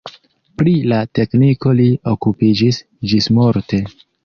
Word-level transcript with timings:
Pri 0.61 0.71
la 0.91 1.01
tekniko 1.19 1.75
li 1.81 1.87
okupiĝis 2.15 2.83
ĝismorte. 3.15 3.85